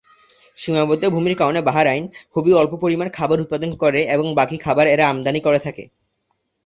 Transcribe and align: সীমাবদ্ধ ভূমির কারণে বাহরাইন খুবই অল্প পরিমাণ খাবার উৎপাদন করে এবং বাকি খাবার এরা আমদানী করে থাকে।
সীমাবদ্ধ 0.57 1.03
ভূমির 1.05 1.35
কারণে 1.35 1.59
বাহরাইন 1.61 2.03
খুবই 2.33 2.51
অল্প 2.53 2.73
পরিমাণ 2.75 3.07
খাবার 3.09 3.41
উৎপাদন 3.41 3.71
করে 3.75 4.01
এবং 4.15 4.25
বাকি 4.35 4.57
খাবার 4.57 4.85
এরা 4.87 5.05
আমদানী 5.07 5.39
করে 5.39 5.59
থাকে। 5.59 5.83